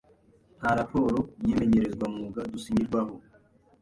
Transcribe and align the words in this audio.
Nta 0.59 0.71
Raporo 0.79 1.17
y'imenyerezwamwuga 1.45 2.41
dusinyirwaho 2.51 3.13